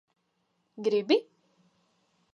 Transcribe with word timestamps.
Gribi? 0.87 1.19